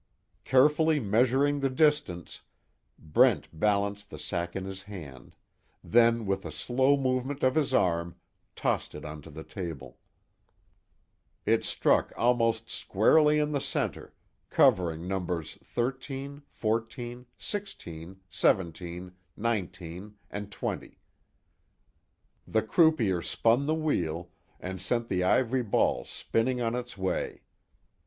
Carefully 0.45 0.99
measuring 0.99 1.59
the 1.59 1.69
distance, 1.69 2.41
Brent 2.97 3.49
balanced 3.53 4.09
the 4.09 4.17
sack 4.17 4.55
in 4.55 4.65
his 4.65 4.81
hand, 4.81 5.35
then 5.83 6.25
with 6.25 6.43
a 6.43 6.51
slow 6.51 6.97
movement 6.97 7.43
of 7.43 7.53
his 7.53 7.71
arm, 7.71 8.15
tossed 8.55 8.95
it 8.95 9.05
onto 9.05 9.29
the 9.29 9.43
table. 9.43 9.99
It 11.45 11.63
struck 11.63 12.11
almost 12.17 12.67
squarely 12.67 13.37
in 13.37 13.51
the 13.51 13.61
center, 13.61 14.15
covering 14.49 15.07
Numbers 15.07 15.59
13, 15.63 16.41
14, 16.47 17.27
16, 17.37 18.21
17, 18.27 19.11
19, 19.37 20.15
and 20.31 20.51
20. 20.51 20.99
The 22.47 22.61
croupier 22.63 23.21
spun 23.21 23.67
the 23.67 23.75
wheel, 23.75 24.31
and 24.59 24.81
sent 24.81 25.09
the 25.09 25.23
ivory 25.23 25.61
ball 25.61 26.05
spinning 26.05 26.59
on 26.59 26.73
its 26.73 26.97
way. 26.97 27.43